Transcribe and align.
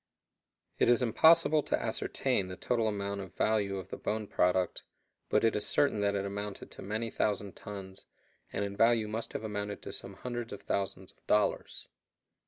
It 0.79 0.89
is 0.89 1.03
impossible 1.03 1.61
to 1.61 1.79
ascertain 1.79 2.47
the 2.47 2.55
total 2.55 2.87
amount 2.87 3.21
or 3.21 3.27
value 3.27 3.77
of 3.77 3.89
the 3.89 3.97
bone 3.97 4.25
product, 4.25 4.81
but 5.29 5.43
it 5.43 5.55
is 5.55 5.67
certain 5.67 6.01
that 6.01 6.15
it 6.15 6.25
amounted 6.25 6.71
to 6.71 6.81
many 6.81 7.11
thousand 7.11 7.55
tons, 7.55 8.07
and 8.51 8.65
in 8.65 8.75
value 8.75 9.07
must 9.07 9.33
have 9.33 9.43
amounted 9.43 9.83
to 9.83 9.93
some 9.93 10.15
hundreds 10.15 10.51
of 10.53 10.63
thousands 10.63 11.11
of 11.11 11.27
dollars. 11.27 11.87